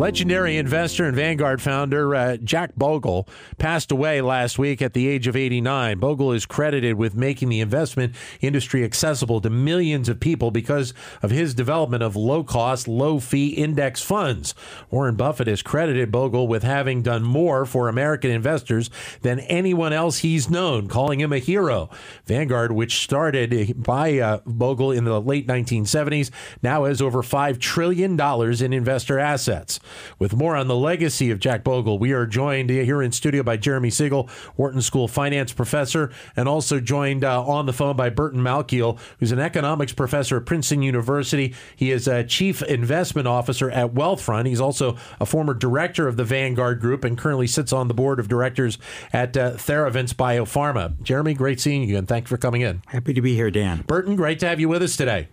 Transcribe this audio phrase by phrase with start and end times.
[0.00, 5.26] Legendary investor and Vanguard founder uh, Jack Bogle passed away last week at the age
[5.26, 5.98] of 89.
[5.98, 11.30] Bogle is credited with making the investment industry accessible to millions of people because of
[11.30, 14.54] his development of low cost, low fee index funds.
[14.90, 18.88] Warren Buffett has credited Bogle with having done more for American investors
[19.20, 21.90] than anyone else he's known, calling him a hero.
[22.24, 26.30] Vanguard, which started by uh, Bogle in the late 1970s,
[26.62, 29.78] now has over $5 trillion in investor assets.
[30.18, 33.56] With more on the legacy of Jack Bogle, we are joined here in studio by
[33.56, 38.40] Jeremy Siegel, Wharton School finance professor, and also joined uh, on the phone by Burton
[38.40, 41.54] Malkiel, who's an economics professor at Princeton University.
[41.74, 44.46] He is a chief investment officer at Wealthfront.
[44.46, 48.20] He's also a former director of the Vanguard Group and currently sits on the board
[48.20, 48.78] of directors
[49.12, 51.00] at uh, Theravance Biopharma.
[51.02, 52.82] Jeremy, great seeing you, and thanks for coming in.
[52.86, 53.82] Happy to be here, Dan.
[53.86, 55.28] Burton, great to have you with us today.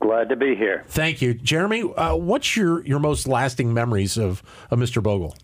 [0.00, 0.82] Glad to be here.
[0.88, 1.82] Thank you, Jeremy.
[1.82, 5.02] Uh, what's your, your most lasting memories of, of Mr.
[5.02, 5.36] Bogle?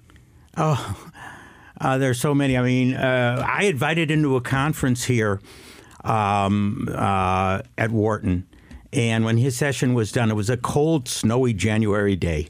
[0.57, 1.11] Oh,
[1.81, 2.57] uh, there's so many.
[2.57, 5.41] I mean, uh, I invited into a conference here
[6.05, 8.47] um, uh, at Wharton,
[8.95, 12.49] and when his session was done, it was a cold, snowy January day,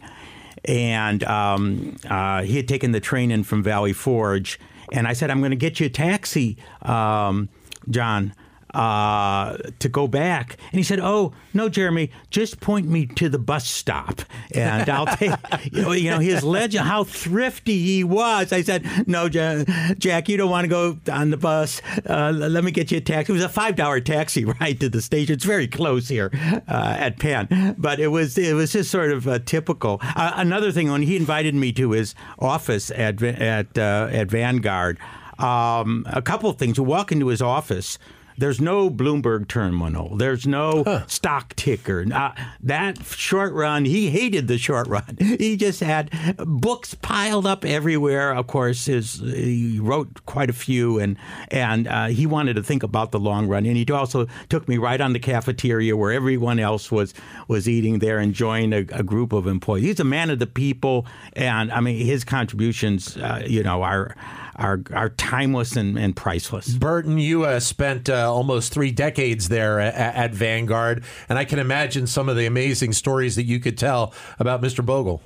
[0.65, 4.61] and um, uh, he had taken the train in from Valley Forge,
[4.93, 7.49] and I said, "I'm going to get you a taxi, um,
[7.91, 8.33] John."
[8.77, 10.59] Uh, to go back.
[10.71, 14.21] And he said, "Oh no, Jeremy, just point me to the bus stop,
[14.53, 15.33] and I'll take."
[15.73, 18.53] you, know, you know his legend, how thrifty he was.
[18.53, 21.81] I said, "No, Jack, you don't want to go on the bus.
[22.09, 24.91] Uh, let me get you a taxi." It was a five dollar taxi ride to
[24.91, 25.35] the station.
[25.35, 26.31] It's very close here
[26.69, 30.01] uh, at Penn, but it was it was just sort of uh, typical.
[30.03, 34.99] Uh, another thing, when he invited me to his office at at uh, at Vanguard.
[35.39, 36.79] Um, a couple of things.
[36.79, 37.99] You walk into his office,
[38.39, 40.17] there's no Bloomberg terminal.
[40.17, 41.07] There's no huh.
[41.07, 42.07] stock ticker.
[42.13, 45.17] Uh, that short run, he hated the short run.
[45.37, 48.33] He just had books piled up everywhere.
[48.33, 51.17] Of course, his he wrote quite a few, and
[51.49, 53.67] and uh, he wanted to think about the long run.
[53.67, 57.13] And he also took me right on the cafeteria where everyone else was
[57.49, 59.85] was eating there, enjoying a, a group of employees.
[59.85, 64.15] He's a man of the people, and I mean his contributions, uh, you know, are
[64.57, 66.69] are are timeless and, and priceless.
[66.75, 71.59] Burton, you uh, spent uh, almost three decades there at, at, Vanguard, and I can
[71.59, 74.85] imagine some of the amazing stories that you could tell about Mr.
[74.85, 75.23] Bogle.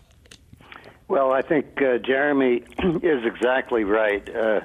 [1.08, 2.62] Well, I think uh, Jeremy
[3.02, 4.28] is exactly right.
[4.34, 4.60] Uh,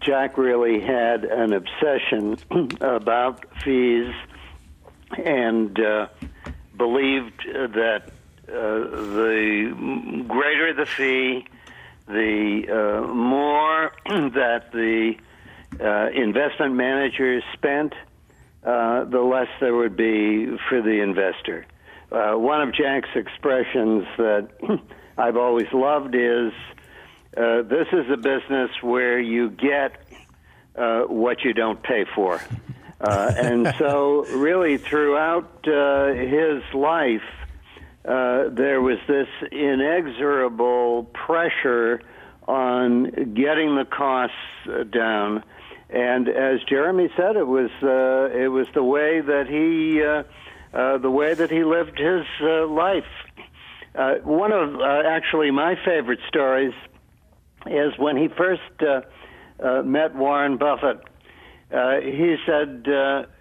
[0.00, 2.38] Jack really had an obsession
[2.80, 4.12] about fees
[5.24, 6.08] and uh,
[6.76, 8.10] believed that
[8.48, 11.46] uh, the greater the fee,
[12.08, 15.14] the uh, more that the
[15.80, 17.92] uh, investment managers spent,
[18.64, 21.66] uh, the less there would be for the investor.
[22.10, 24.48] Uh, one of Jack's expressions that
[25.18, 26.52] I've always loved is
[27.36, 30.02] uh, this is a business where you get
[30.74, 32.40] uh, what you don't pay for.
[33.00, 37.22] and so, really, throughout his life,
[38.04, 42.00] uh, there was this inexorable pressure
[42.46, 44.36] on getting the costs
[44.66, 45.44] uh, down.
[45.90, 50.22] And as Jeremy said, it was uh, it was the way that he uh,
[50.78, 53.04] uh, the way that he lived his life.
[54.24, 56.74] One of actually my favorite stories
[57.66, 58.62] is when he first
[59.84, 61.00] met Warren Buffett.
[61.70, 62.86] He said,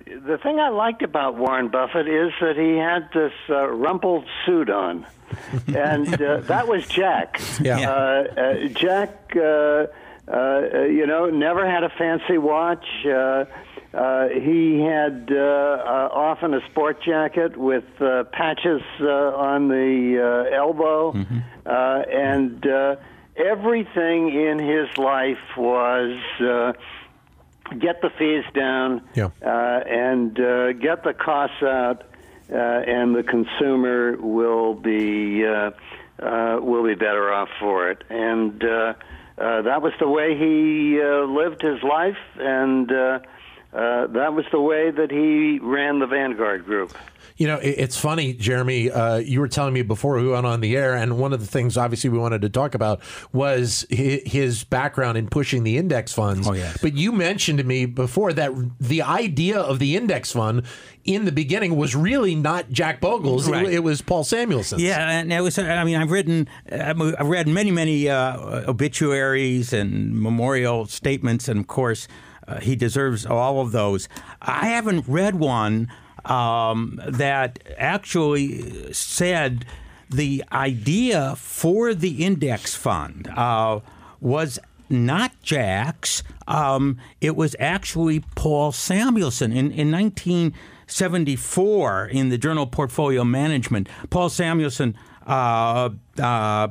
[0.08, 4.70] The thing I liked about Warren Buffett is that he had this uh, rumpled suit
[4.70, 5.06] on.
[5.68, 7.42] and uh, that was Jack.
[7.62, 7.90] Yeah.
[7.90, 9.88] Uh, uh, Jack, uh,
[10.32, 12.86] uh, you know, never had a fancy watch.
[13.06, 13.46] Uh,
[13.94, 20.46] uh, he had uh, uh, often a sport jacket with uh, patches uh, on the
[20.52, 21.40] uh, elbow, mm-hmm.
[21.66, 22.96] uh, and uh,
[23.36, 26.18] everything in his life was.
[27.78, 29.30] Get the fees down yeah.
[29.42, 32.04] uh, and uh, get the costs out,
[32.50, 35.72] uh, and the consumer will be uh,
[36.22, 38.04] uh, will be better off for it.
[38.10, 38.94] And uh,
[39.38, 42.90] uh, that was the way he uh, lived his life, and
[43.74, 46.96] uh, that was the way that he ran the Vanguard Group.
[47.38, 48.90] You know, it's funny, Jeremy.
[48.90, 51.46] Uh, you were telling me before we went on the air, and one of the
[51.46, 53.00] things, obviously, we wanted to talk about
[53.32, 56.48] was his background in pushing the index funds.
[56.48, 56.80] Oh, yes.
[56.82, 60.64] But you mentioned to me before that the idea of the index fund
[61.04, 63.48] in the beginning was really not Jack Bogle's.
[63.48, 63.68] Right.
[63.68, 64.82] It, it, was Paul Samuelson's.
[64.82, 65.60] Yeah, and it was.
[65.60, 71.68] I mean, I've written, I've read many, many uh, obituaries and memorial statements, and of
[71.68, 72.08] course
[72.48, 74.08] uh, he deserves all of those.
[74.42, 75.90] I haven't read one
[76.26, 79.66] um, that actually said
[80.10, 83.82] the idea for the index fund uh,
[84.22, 84.58] was
[84.90, 86.24] not Jack's.
[86.48, 93.90] Um, it was actually Paul Samuelson in, in 1974 in the journal Portfolio Management.
[94.10, 94.96] Paul Samuelson
[95.28, 95.90] uh,
[96.20, 96.68] uh,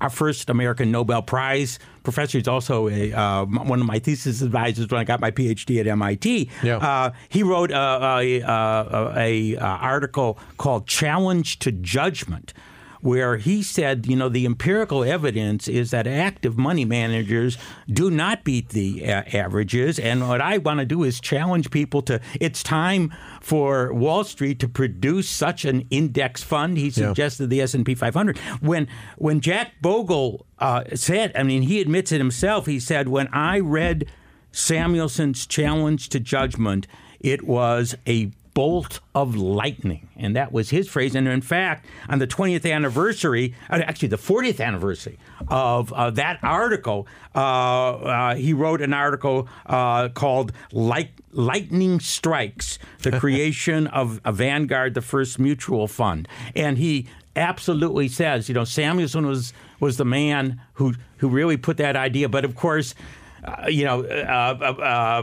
[0.00, 2.38] our first American Nobel Prize professor.
[2.38, 5.86] He's also a, uh, one of my thesis advisors when I got my PhD at
[5.86, 6.50] MIT.
[6.62, 6.76] Yeah.
[6.76, 12.52] Uh, he wrote a, a, a, a, article called "Challenge to Judgment."
[13.00, 17.56] Where he said, you know, the empirical evidence is that active money managers
[17.88, 19.98] do not beat the uh, averages.
[19.98, 24.58] And what I want to do is challenge people to it's time for Wall Street
[24.60, 26.76] to produce such an index fund.
[26.76, 27.48] He suggested yeah.
[27.48, 28.38] the S&P 500.
[28.60, 32.66] When when Jack Bogle uh, said, I mean, he admits it himself.
[32.66, 34.06] He said, when I read
[34.52, 36.86] Samuelson's challenge to judgment,
[37.20, 40.06] it was a bolt of lightning.
[40.18, 41.14] And that was his phrase.
[41.14, 45.18] And in fact, on the 20th anniversary, uh, actually the 40th anniversary
[45.48, 52.78] of uh, that article, uh, uh, he wrote an article uh, called Light, Lightning Strikes
[52.98, 56.28] The Creation of a Vanguard, the First Mutual Fund.
[56.54, 61.78] And he absolutely says, you know, Samuelson was, was the man who, who really put
[61.78, 62.28] that idea.
[62.28, 62.94] But of course,
[63.42, 65.22] uh, you know, uh, uh,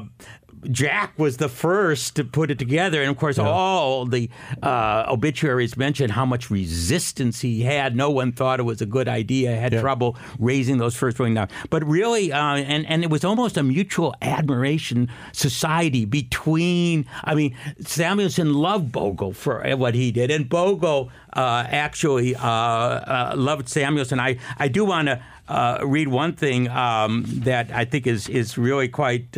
[0.72, 3.48] Jack was the first to put it together, and of course, yeah.
[3.48, 4.30] all the
[4.64, 7.96] uh, obituaries mentioned how much resistance he had.
[7.96, 9.56] No one thought it was a good idea.
[9.56, 9.82] Had yeah.
[9.82, 13.64] trouble raising those first going down, but really, uh, and and it was almost a
[13.64, 17.06] mutual admiration society between.
[17.24, 23.34] I mean, Samuelson loved Bogle for what he did, and Bogle uh, actually uh, uh,
[23.36, 24.20] loved Samuelson.
[24.20, 25.22] I I do want to.
[25.50, 29.38] Uh, read one thing um, that I think is is really quite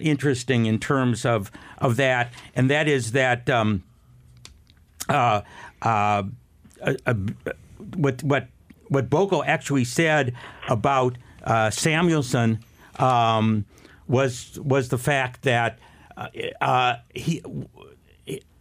[0.00, 3.82] interesting in terms of of that, and that is that um,
[5.08, 5.42] uh,
[5.82, 6.22] uh,
[6.82, 7.14] uh
[7.94, 8.48] what what
[8.88, 10.34] what Bogle actually said
[10.68, 12.60] about uh, Samuelson
[12.98, 13.64] um,
[14.08, 15.78] was was the fact that
[17.14, 17.42] he.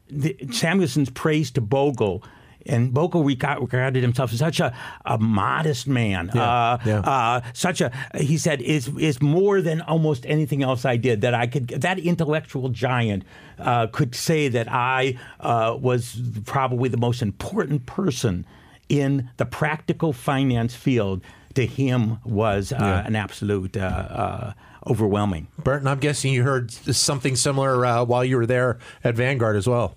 [0.07, 2.23] The, Samuelson's praise to Bogle
[2.65, 4.75] and Bogle regarded himself as such a,
[5.05, 6.31] a modest man.
[6.33, 6.99] Yeah, uh, yeah.
[6.99, 11.33] Uh, such a he said is is more than almost anything else I did that
[11.33, 13.23] I could that intellectual giant
[13.59, 18.45] uh, could say that I uh, was probably the most important person
[18.89, 21.21] in the practical finance field.
[21.55, 23.07] To him was uh, yeah.
[23.07, 24.51] an absolute uh,
[24.85, 25.47] overwhelming.
[25.57, 29.95] Burton, I'm guessing you heard something similar while you were there at Vanguard as well.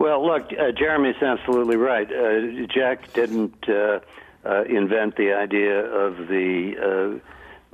[0.00, 2.10] Well, look, uh, Jeremy's absolutely right.
[2.10, 4.00] Uh, Jack didn't uh,
[4.46, 7.20] uh invent the idea of the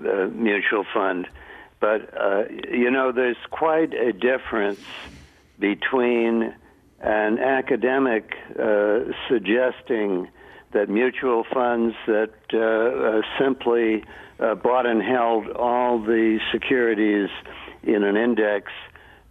[0.03, 1.29] uh, uh, mutual fund,
[1.79, 2.13] but
[2.69, 4.81] you know, there's quite a difference
[5.61, 6.53] between
[7.01, 8.35] an academic
[9.29, 10.29] suggesting
[10.73, 12.33] that mutual funds that
[13.39, 14.03] simply
[14.65, 17.29] bought and held all the securities
[17.85, 18.73] in an index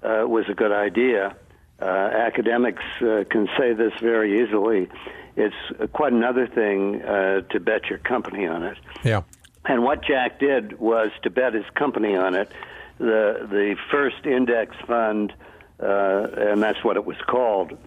[0.02, 1.36] was a good idea
[1.82, 4.88] uh, academics uh, can say this very easily.
[5.36, 5.56] It's
[5.92, 8.78] quite another thing uh, to bet your company on it.
[9.04, 9.24] Yeah.
[9.66, 12.52] And what Jack did was to bet his company on it.
[12.98, 15.34] The the first index fund,
[15.82, 17.78] uh, and that's what it was called,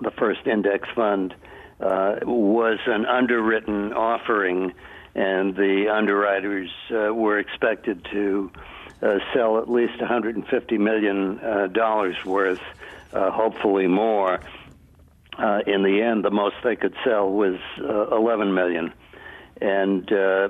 [0.00, 1.34] the first index fund,
[1.80, 4.72] uh, was an underwritten offering,
[5.14, 8.50] and the underwriters uh, were expected to
[9.34, 12.60] sell at least 150 million dollars worth
[13.12, 14.40] uh, hopefully more.
[15.38, 18.92] Uh, in the end, the most they could sell was uh, 11 million.
[19.60, 20.48] And uh, uh,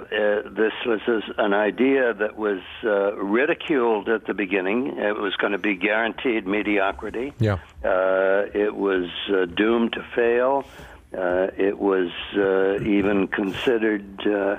[0.51, 4.97] this was an idea that was uh, ridiculed at the beginning.
[4.97, 7.35] It was going to be guaranteed mediocrity.
[7.39, 7.59] Yeah.
[7.85, 10.65] Uh, it was uh, doomed to fail.
[11.13, 14.57] Uh, it was uh, even considered uh,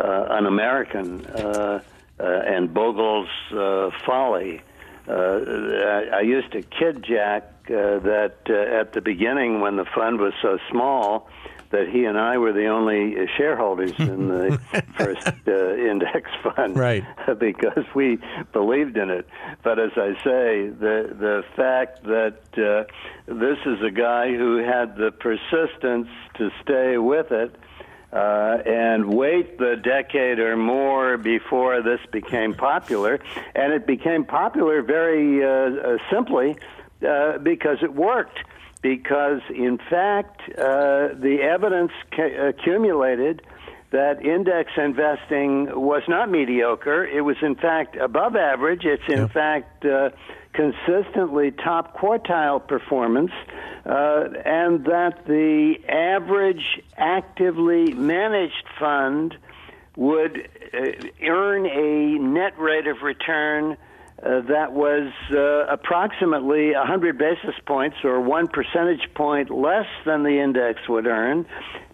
[0.00, 1.82] uh, un-American uh,
[2.18, 4.62] uh, and Bogle's uh, folly
[5.12, 10.20] I, I used to kid Jack uh, that uh, at the beginning, when the fund
[10.20, 11.28] was so small,
[11.70, 14.60] that he and I were the only shareholders in the
[14.98, 17.04] first uh, index fund, right?
[17.38, 18.18] because we
[18.52, 19.28] believed in it.
[19.62, 22.92] But as I say, the the fact that uh,
[23.32, 27.54] this is a guy who had the persistence to stay with it
[28.12, 33.20] uh, and wait the decade or more before this became popular.
[33.54, 36.56] And it became popular very uh, uh, simply
[37.06, 38.38] uh, because it worked.
[38.82, 43.42] Because, in fact, uh, the evidence ca- accumulated
[43.90, 47.04] that index investing was not mediocre.
[47.04, 48.84] It was, in fact, above average.
[48.84, 50.10] It's, in fact, uh,
[50.52, 53.30] consistently top quartile performance,
[53.86, 59.36] uh, and that the average actively managed fund
[59.96, 63.76] would uh, earn a net rate of return
[64.22, 70.40] uh, that was uh, approximately 100 basis points or one percentage point less than the
[70.40, 71.46] index would earn.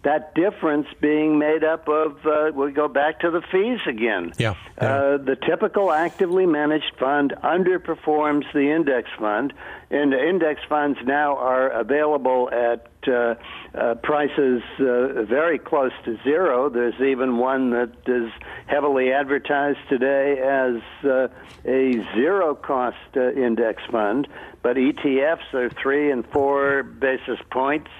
[0.07, 4.33] That difference being made up of, uh, we go back to the fees again.
[4.39, 4.55] Yeah.
[4.81, 4.95] yeah.
[4.95, 9.53] Uh, the typical actively managed fund underperforms the index fund,
[9.91, 13.35] and index funds now are available at uh,
[13.75, 16.71] uh, prices uh, very close to zero.
[16.71, 18.31] There's even one that is
[18.67, 21.27] heavily advertised today as uh,
[21.65, 24.29] a zero cost uh, index fund,
[24.63, 27.91] but ETFs are three and four basis points.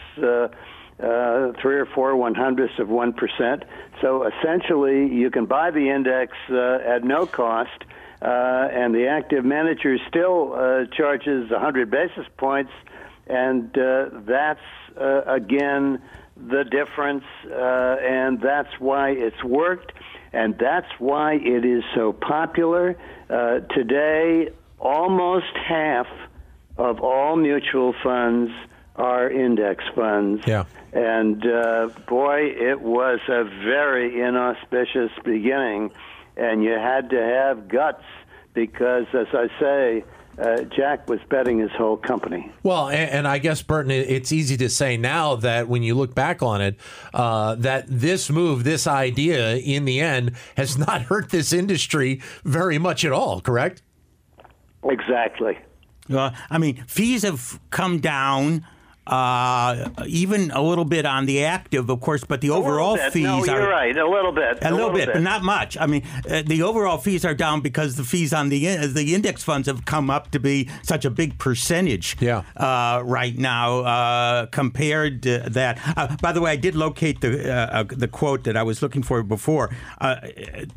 [0.99, 3.65] Uh, three or four one hundredths of one percent.
[4.01, 7.85] So essentially, you can buy the index uh, at no cost,
[8.23, 12.73] uh, and the active manager still uh, charges 100 basis points,
[13.27, 14.59] and uh, that's
[14.99, 16.01] uh, again
[16.37, 19.93] the difference, uh, and that's why it's worked,
[20.33, 22.97] and that's why it is so popular.
[23.29, 26.07] Uh, today, almost half
[26.79, 28.51] of all mutual funds
[28.97, 30.43] are index funds.
[30.47, 30.65] Yeah.
[30.93, 35.93] And uh, boy, it was a very inauspicious beginning,
[36.37, 38.05] and you had to have guts
[38.55, 40.05] because, as I say,
[40.39, 42.53] uh, Jack was betting his whole company.
[42.63, 46.15] Well, and, and, I guess Burton, it's easy to say now that when you look
[46.15, 46.77] back on it,
[47.15, 52.79] uh, that this move, this idea, in the end, has not hurt this industry very
[52.79, 53.41] much at all.
[53.41, 53.83] Correct?
[54.85, 55.59] Exactly.
[56.11, 58.67] Uh, I mean, fees have come down
[59.07, 63.45] uh, even a little bit on the active, of course, but the overall fees no,
[63.45, 65.77] you're are right, a little bit, a, a little, bit, bit, but not much.
[65.79, 69.15] I mean, uh, the overall fees are down because the fees on the uh, the
[69.15, 72.17] index funds have come up to be such a big percentage.
[72.21, 72.43] Yeah.
[72.57, 75.79] Uh, right now, uh, compared to that.
[75.97, 79.23] Uh, by the way, I did locate the the quote that I was looking for
[79.23, 79.71] before.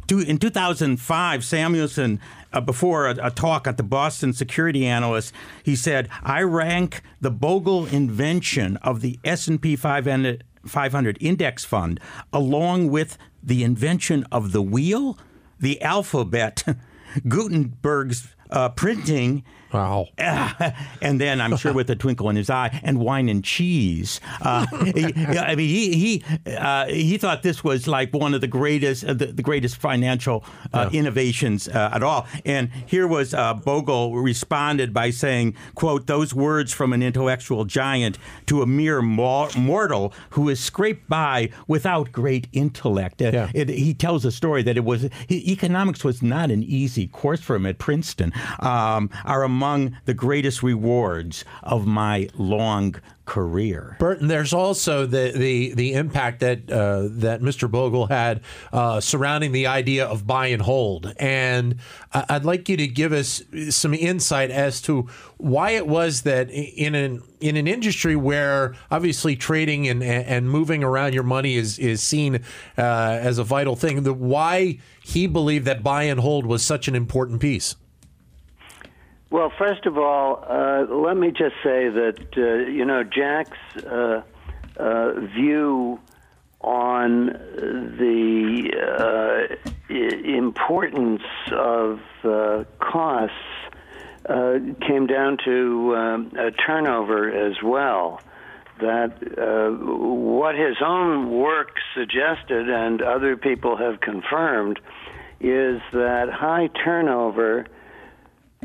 [0.09, 2.19] in 2005, Samuelson
[2.53, 7.31] uh, before a, a, talk at the Boston Security Analyst, he said, "I rank the
[7.31, 11.99] Bogle invention of the S&P 500, 500 index fund
[12.33, 15.17] along with the invention of the wheel,
[15.59, 16.63] the alphabet,
[17.27, 20.07] Gutenberg's uh, printing." Wow.
[20.17, 24.19] and then I'm sure with a twinkle in his eye, and wine and cheese.
[24.41, 28.47] Uh, he, I mean, he he uh, he thought this was like one of the
[28.47, 30.99] greatest uh, the, the, greatest financial uh, yeah.
[30.99, 32.27] innovations uh, at all.
[32.45, 38.17] And here was uh, Bogle responded by saying, "quote Those words from an intellectual giant
[38.47, 43.51] to a mere mortal who is scraped by without great intellect." Yeah.
[43.53, 47.55] It, he tells a story that it was economics was not an easy course for
[47.55, 48.33] him at Princeton.
[48.59, 53.97] Um, our among the greatest rewards of my long career.
[53.99, 57.69] Burton, there's also the the the impact that uh, that Mr.
[57.69, 58.39] Bogle had
[58.71, 61.75] uh, surrounding the idea of buy and hold, and
[62.13, 66.95] I'd like you to give us some insight as to why it was that in
[66.95, 72.01] an in an industry where obviously trading and and moving around your money is is
[72.01, 72.35] seen
[72.77, 76.87] uh, as a vital thing, the why he believed that buy and hold was such
[76.87, 77.75] an important piece.
[79.31, 84.21] Well, first of all, uh, let me just say that uh, you know Jack's uh,
[84.77, 85.99] uh view
[86.61, 91.21] on the uh, importance
[91.51, 93.35] of uh, costs
[94.87, 96.31] came down to um,
[96.65, 98.21] turnover as well.
[98.81, 99.13] That
[99.79, 104.79] what his own work suggested, and other people have confirmed,
[105.39, 107.67] is that high turnover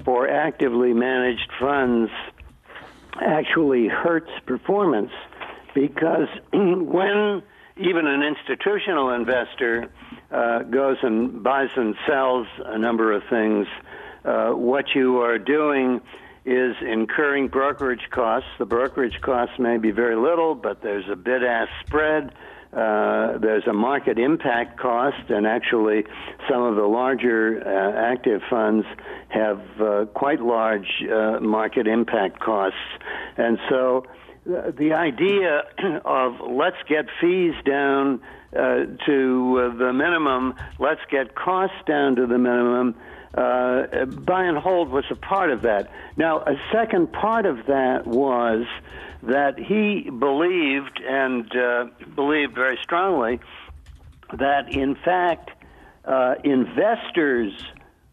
[0.04, 2.10] for actively managed funds
[3.20, 5.12] actually hurts performance
[5.74, 7.42] because when
[7.76, 9.90] even an institutional investor
[10.30, 13.66] uh, goes and buys and sells a number of things,
[14.24, 16.00] uh, what you are doing
[16.44, 18.48] is incurring brokerage costs.
[18.58, 22.32] The brokerage costs may be very little, but there's a bid ask spread.
[22.74, 26.04] Uh, there's a market impact cost, and actually,
[26.50, 28.84] some of the larger uh, active funds
[29.28, 32.78] have uh, quite large uh, market impact costs.
[33.36, 34.06] And so,
[34.46, 35.62] uh, the idea
[36.04, 38.20] of let's get fees down
[38.52, 42.96] uh, to the minimum, let's get costs down to the minimum.
[43.34, 45.90] Buy and hold was a part of that.
[46.16, 48.66] Now, a second part of that was
[49.22, 53.40] that he believed and uh, believed very strongly
[54.38, 55.50] that in fact
[56.04, 57.52] uh, investors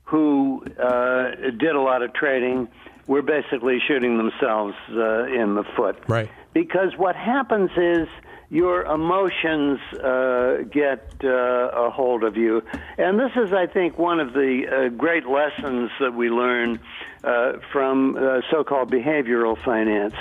[0.03, 2.67] who uh, did a lot of trading
[3.07, 5.97] were basically shooting themselves uh, in the foot.
[6.07, 6.29] Right.
[6.53, 8.07] Because what happens is
[8.51, 12.61] your emotions uh, get uh, a hold of you.
[12.97, 16.81] And this is, I think, one of the uh, great lessons that we learn
[17.23, 20.15] uh, from uh, so called behavioral finance.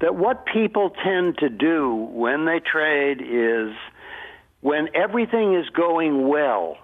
[0.00, 3.74] That what people tend to do when they trade is
[4.60, 6.78] when everything is going well,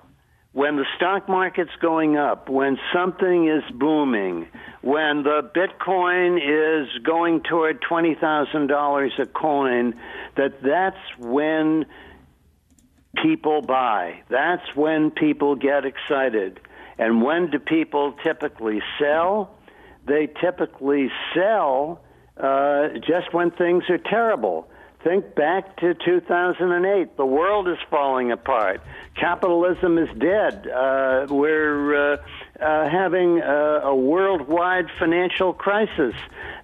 [0.58, 4.48] when the stock market's going up, when something is booming,
[4.80, 9.94] when the Bitcoin is going toward $20,000 a coin,
[10.34, 11.86] that that's when
[13.22, 14.20] people buy.
[14.30, 16.58] That's when people get excited.
[16.98, 19.54] And when do people typically sell?
[20.06, 22.00] They typically sell
[22.36, 24.68] uh, just when things are terrible.
[25.04, 27.16] Think back to 2008.
[27.16, 28.80] The world is falling apart.
[29.14, 30.66] Capitalism is dead.
[30.66, 32.16] Uh, we're uh,
[32.60, 36.14] uh, having a, a worldwide financial crisis.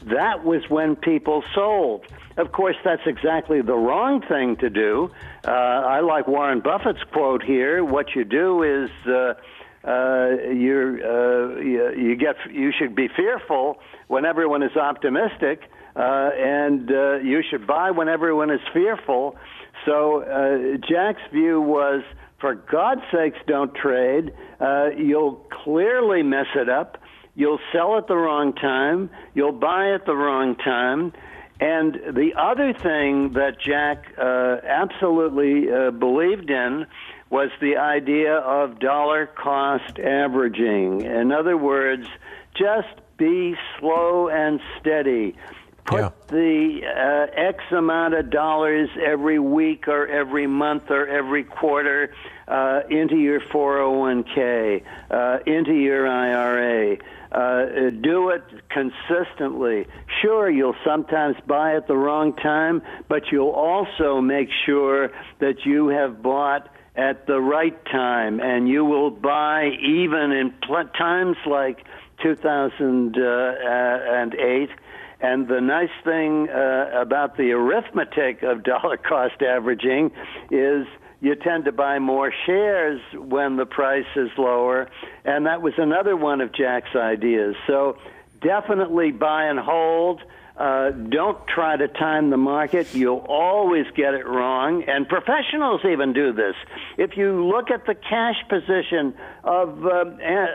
[0.07, 2.07] That was when people sold.
[2.37, 5.13] Of course, that's exactly the wrong thing to do.
[5.47, 7.85] Uh, I like Warren Buffett's quote here.
[7.85, 9.35] What you do is uh,
[9.85, 16.31] uh, you're, uh, you, you get you should be fearful when everyone is optimistic uh,
[16.37, 19.37] and uh, you should buy when everyone is fearful.
[19.85, 22.03] So uh, Jack's view was,
[22.41, 24.33] for God's sakes, don't trade.
[24.61, 26.99] Uh, you'll clearly mess it up.
[27.37, 29.11] You'll sell at the wrong time.
[29.35, 31.13] You'll buy at the wrong time.
[31.61, 36.87] And the other thing that Jack uh, absolutely uh, believed in
[37.31, 41.03] was the idea of dollar cost averaging.
[41.03, 42.07] In other words,
[42.55, 45.37] just be slow and steady
[45.85, 46.11] put yeah.
[46.29, 52.15] the uh, X amount of dollars every week or every month or every quarter
[52.49, 56.97] uh, into your 401k, uh, into your IRA.
[57.33, 59.87] Uh, do it consistently.
[60.23, 65.89] Sure, you'll sometimes buy at the wrong time, but you'll also make sure that you
[65.89, 71.85] have bought at the right time, and you will buy even in pl- times like
[72.23, 74.71] 2008
[75.25, 80.11] and the nice thing uh, about the arithmetic of dollar cost averaging
[80.51, 80.87] is
[81.23, 84.91] you tend to buy more shares when the price is lower.
[85.25, 87.57] And that was another one of Jack's ideas.
[87.67, 87.97] So
[88.43, 90.21] definitely buy and hold.
[90.59, 92.95] Uh, don't try to time the market.
[92.95, 94.85] You'll always get it wrong.
[94.87, 96.55] And professionals even do this.
[96.99, 100.05] If you look at the cash position of, uh,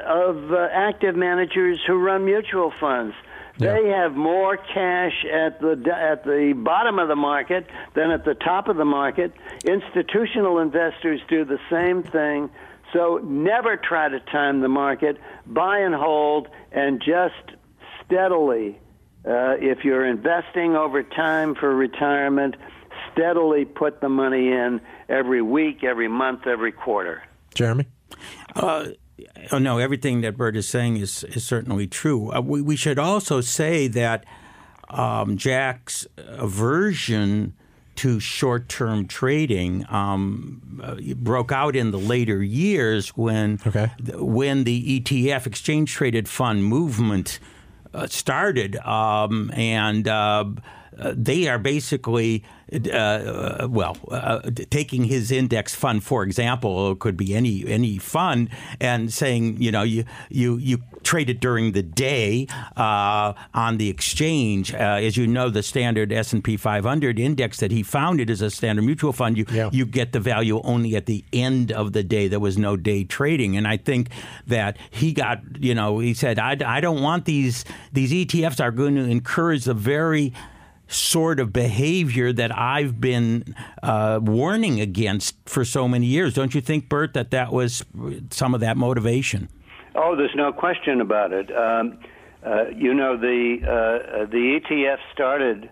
[0.05, 3.15] of uh, active managers who run mutual funds,
[3.59, 8.33] they have more cash at the at the bottom of the market than at the
[8.33, 9.33] top of the market.
[9.65, 12.49] Institutional investors do the same thing.
[12.93, 15.17] So never try to time the market.
[15.45, 17.57] Buy and hold, and just
[18.05, 18.79] steadily.
[19.25, 22.55] Uh, if you're investing over time for retirement,
[23.11, 27.21] steadily put the money in every week, every month, every quarter.
[27.53, 27.85] Jeremy.
[28.55, 28.87] Uh,
[29.51, 32.31] oh, no, everything that Bert is saying is, is certainly true.
[32.31, 34.25] Uh, we, we should also say that
[34.89, 37.53] um, Jack's aversion
[37.95, 43.91] to short term trading um, uh, broke out in the later years when, okay.
[44.15, 47.39] when the ETF, exchange traded fund movement,
[47.93, 48.77] uh, started.
[48.77, 50.07] Um, and
[50.97, 56.99] uh, they are basically uh, uh, well, uh, taking his index fund, for example, it
[56.99, 58.49] could be any any fund,
[58.79, 62.45] and saying, you know, you you you trade it during the day
[62.77, 64.73] uh, on the exchange.
[64.73, 68.41] Uh, as you know, the standard S and P 500 index that he founded is
[68.41, 69.69] a standard mutual fund, you yeah.
[69.71, 72.27] you get the value only at the end of the day.
[72.27, 74.09] There was no day trading, and I think
[74.45, 78.71] that he got, you know, he said, I, I don't want these these ETFs are
[78.71, 80.33] going to encourage the very
[80.89, 86.33] sort of behavior that I've been uh, warning against for so many years.
[86.33, 87.85] Don't you think, Bert, that that was
[88.31, 89.49] some of that motivation?
[89.95, 91.55] Oh, there's no question about it.
[91.55, 91.99] Um,
[92.43, 95.69] uh, you know, the uh, the ETF started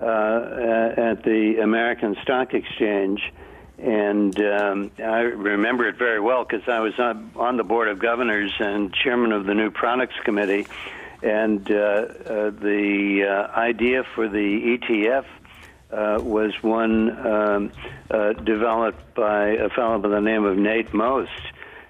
[0.00, 3.32] uh, at the American Stock Exchange,
[3.78, 7.98] and um, I remember it very well because I was on, on the board of
[7.98, 10.66] governors and chairman of the New Products Committee
[11.22, 15.24] and uh, uh, the uh, idea for the ETF
[15.92, 17.72] uh, was one um,
[18.10, 21.30] uh, developed by a fellow by the name of Nate Most.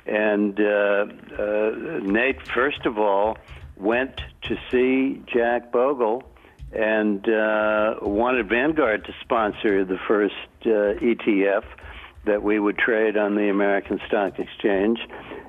[0.04, 1.06] And uh,
[2.02, 3.38] Nate, first of all,
[3.76, 6.24] went to see Jack Bogle
[6.72, 7.24] and
[8.02, 11.64] wanted Vanguard to sponsor the first ETF.
[12.24, 14.98] that we would trade on the American Stock Exchange.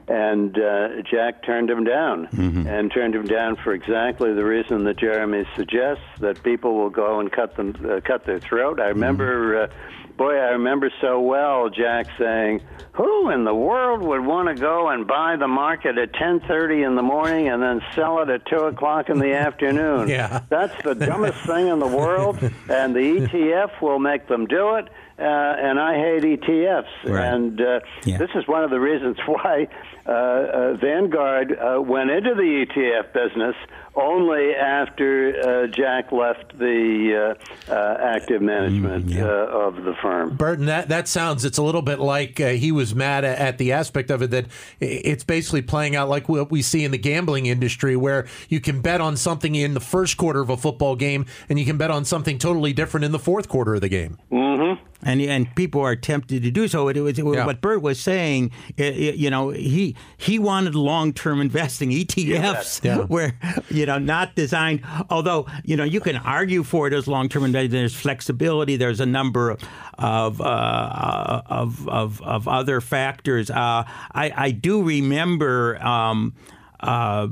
[0.08, 2.68] And uh, Jack turned him down, mm-hmm.
[2.68, 7.22] and turned him down for exactly the reason that Jeremy suggests that people will go
[7.22, 8.80] and cut them, uh, cut their throat.
[8.80, 9.68] I remember.
[9.68, 9.74] Mm-hmm.
[9.74, 9.76] Uh,
[10.18, 12.62] boy, I remember so well Jack saying,
[12.94, 16.96] "Who in the world would want to go and buy the market at 10:30 in
[16.96, 20.10] the morning and then sell it at two o'clock in the afternoon?
[20.10, 22.38] Yeah, that's the dumbest thing in the world,
[22.70, 27.34] and the ETF will make them do it." Uh, and I hate ETFs, right.
[27.34, 28.17] and uh, yeah.
[28.17, 29.67] this is one of the reasons why
[30.06, 33.56] uh, uh, Vanguard uh, went into the ETF business
[33.95, 37.38] only after uh, Jack left the
[37.69, 39.23] uh, uh, active management mm, yeah.
[39.23, 40.36] of the firm.
[40.36, 44.12] Burton, that, that sounds, it's a little bit like he was mad at the aspect
[44.12, 44.47] of it that
[44.80, 48.82] it's basically playing out like what we see in the gambling industry, where you can
[48.82, 51.91] bet on something in the first quarter of a football game and you can bet
[51.91, 54.17] on something totally different in the fourth quarter of the game.
[54.32, 54.84] Mm-hmm.
[55.06, 56.88] And, and people are tempted to do so.
[56.88, 57.46] It was yeah.
[57.46, 58.52] what Bert was saying.
[58.78, 62.98] You know, he he wanted long term investing ETFs, yeah.
[63.00, 63.38] where
[63.70, 64.82] you know, not designed.
[65.10, 67.72] Although you know, you can argue for it as long-term investing.
[67.72, 68.78] There's flexibility.
[68.78, 69.58] There's a number
[69.98, 73.50] of uh, of, of, of other factors.
[73.50, 76.34] Uh, I, I do remember um,
[76.80, 77.28] uh,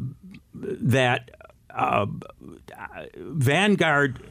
[0.54, 1.32] that
[1.70, 2.06] uh,
[3.16, 4.24] Vanguard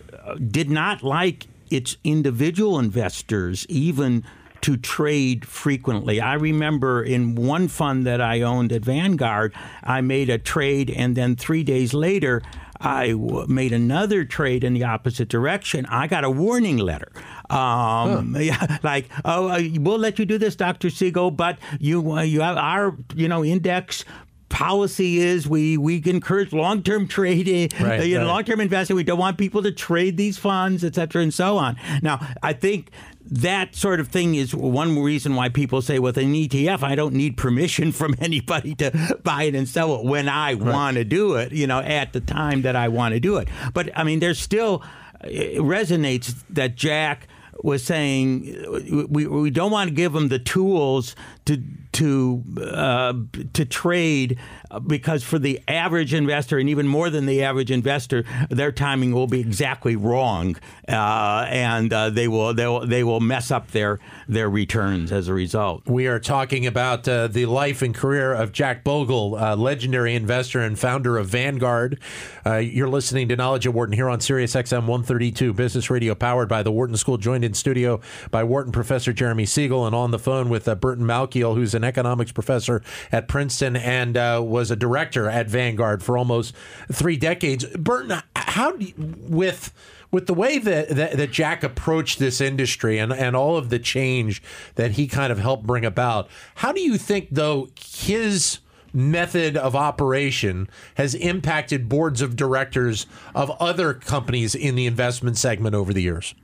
[0.51, 4.25] did not like its individual investors even
[4.63, 6.21] to trade frequently.
[6.21, 11.17] I remember in one fund that I owned at Vanguard, I made a trade, and
[11.17, 12.43] then three days later,
[12.81, 13.15] I
[13.47, 15.85] made another trade in the opposite direction.
[15.87, 17.13] I got a warning letter.
[17.51, 18.39] Um, huh.
[18.39, 20.89] yeah, like, oh, uh, we'll let you do this, Dr.
[20.89, 24.05] Siegel, but you uh, you have our you know index
[24.51, 28.33] policy is we we encourage long term trading, right, uh, you know, right.
[28.33, 28.97] long term investing.
[28.97, 31.77] We don't want people to trade these funds, et cetera, and so on.
[32.03, 32.91] Now, I think
[33.31, 37.15] that sort of thing is one reason why people say with an ETF, I don't
[37.15, 40.61] need permission from anybody to buy it and sell it when I right.
[40.61, 43.49] want to do it, you know, at the time that I want to do it.
[43.73, 44.83] But I mean, there's still,
[45.23, 47.29] it resonates that Jack
[47.63, 51.63] was saying we, we don't want to give them the tools to
[52.01, 53.13] to uh,
[53.53, 54.39] to trade
[54.87, 59.27] because for the average investor and even more than the average investor, their timing will
[59.27, 60.57] be exactly wrong,
[60.89, 65.29] uh, and uh, they will they will they will mess up their their returns as
[65.29, 65.83] a result.
[65.87, 70.61] We are talking about uh, the life and career of Jack Bogle, a legendary investor
[70.61, 72.01] and founder of Vanguard.
[72.47, 76.49] Uh, you're listening to Knowledge at Wharton here on Sirius XM 132 Business Radio, powered
[76.49, 77.19] by the Wharton School.
[77.19, 81.05] Joined in studio by Wharton professor Jeremy Siegel, and on the phone with uh, Burton
[81.05, 86.17] Malkiel, who's an economics professor at Princeton and uh, was a director at Vanguard for
[86.17, 86.55] almost
[86.91, 87.65] three decades.
[87.77, 89.73] Burton, how you, with
[90.13, 93.79] with the way that, that, that Jack approached this industry and, and all of the
[93.79, 94.43] change
[94.75, 98.59] that he kind of helped bring about, how do you think though his
[98.93, 105.75] method of operation has impacted boards of directors of other companies in the investment segment
[105.75, 106.35] over the years?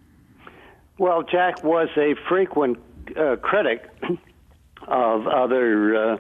[0.99, 2.79] Well, Jack was a frequent
[3.17, 3.91] uh, critic
[4.87, 6.17] of other uh,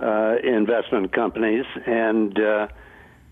[0.00, 2.68] uh, investment companies, and uh,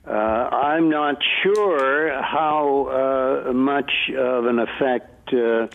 [0.07, 5.69] uh I'm not sure how uh, much of an effect uh,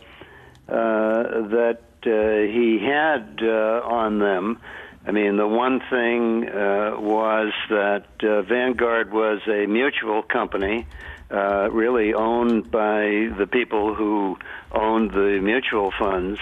[0.67, 4.59] that he had on them.
[5.05, 10.85] I mean, the one thing was that Vanguard was a mutual company.
[11.33, 14.37] Uh, really owned by the people who
[14.71, 16.39] owned the mutual funds,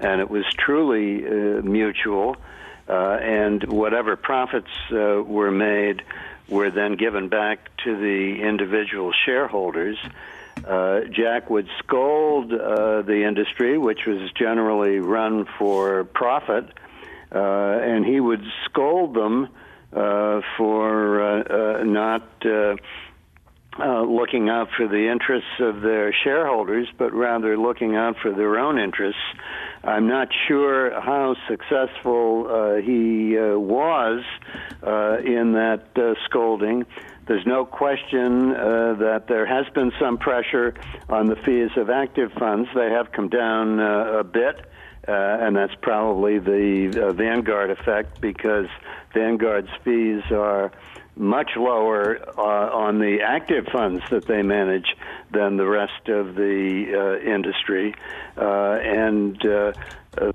[0.00, 2.36] and it was truly uh, mutual.
[2.88, 6.02] Uh, and whatever profits uh, were made
[6.48, 9.96] were then given back to the individual shareholders.
[10.66, 16.64] Uh, Jack would scold uh, the industry, which was generally run for profit,
[17.32, 19.48] uh, and he would scold them
[19.92, 21.44] uh, for
[21.84, 22.28] not
[23.78, 28.58] uh, looking out for the interests of their shareholders, but rather looking out for their
[28.58, 29.20] own interests.
[29.82, 34.22] I'm not sure how successful uh, he uh, was
[34.82, 36.84] uh, in that uh, scolding.
[37.26, 40.74] There's no question uh, that there has been some pressure
[41.08, 42.68] on the fees of active funds.
[42.74, 44.66] They have come down a bit.
[45.06, 48.66] and that's probably the Vanguard effect because
[49.14, 50.72] Vanguard's fees are
[51.16, 54.96] much lower uh, on the active funds that they manage
[55.30, 57.94] than the rest of the uh, industry.
[58.36, 59.72] Uh, and uh,
[60.16, 60.32] a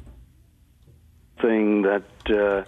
[1.41, 2.63] thing that uh,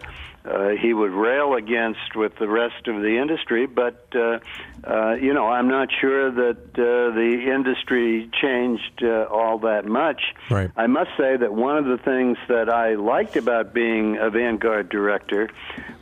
[0.45, 3.67] uh, he would rail against with the rest of the industry.
[3.67, 4.39] But uh,
[4.83, 10.21] uh, you know, I'm not sure that uh, the industry changed uh, all that much.
[10.49, 10.71] Right.
[10.75, 14.89] I must say that one of the things that I liked about being a Vanguard
[14.89, 15.49] director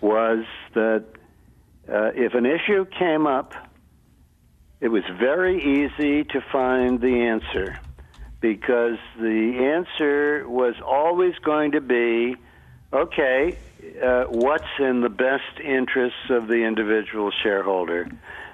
[0.01, 1.05] was that
[1.89, 3.53] uh, if an issue came up,
[4.79, 7.79] it was very easy to find the answer
[8.39, 12.35] because the answer was always going to be
[12.93, 13.57] okay,
[14.03, 18.07] uh, what's in the best interests of the individual shareholder?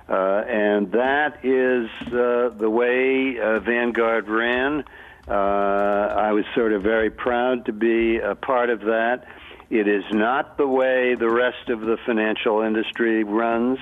[0.08, 4.84] Uh, and that is uh, the way uh, Vanguard ran.
[5.28, 9.26] Uh, I was sort of very proud to be a part of that.
[9.74, 13.80] It is not the way the rest of the financial industry runs,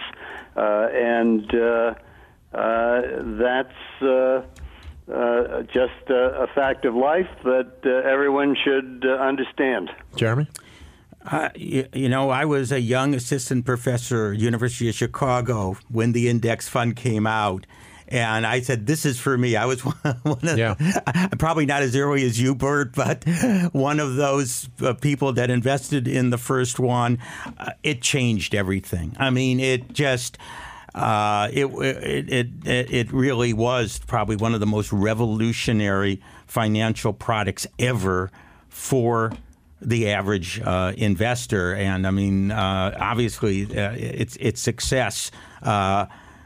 [0.56, 1.95] uh, and uh,
[2.54, 4.41] uh, that's uh,
[5.12, 9.91] uh, just a, a fact of life that uh, everyone should uh, understand.
[10.15, 10.47] Jeremy?
[11.30, 16.13] Uh, you, you know, I was a young assistant professor at University of Chicago when
[16.13, 17.65] the index fund came out.
[18.12, 20.76] And I said, "This is for me." I was one of, Yeah.
[21.39, 23.24] probably not as early as you, Bert, but
[23.71, 27.19] one of those uh, people that invested in the first one.
[27.58, 29.15] Uh, it changed everything.
[29.17, 30.38] I mean, it just
[30.93, 32.30] uh, it, it
[32.65, 38.30] it it really was probably one of the most revolutionary financial products ever
[38.67, 39.32] for
[39.82, 41.74] the average uh, investor.
[41.74, 45.32] And I mean, uh, obviously, uh, its its success.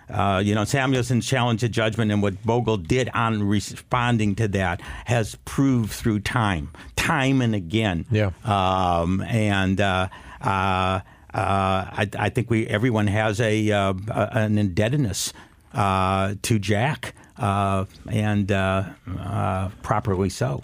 [0.10, 4.82] Uh, you know, Samuelson's challenge to judgment and what Bogle did on responding to that
[5.06, 8.06] has proved through time, time and again.
[8.12, 8.32] Yeah.
[8.44, 10.10] Um, and uh,
[10.42, 11.02] uh, uh,
[11.34, 15.34] I, I think we everyone has a, uh, an indebtedness
[15.74, 18.84] uh, to Jack, uh, and uh,
[19.20, 20.64] uh, properly so.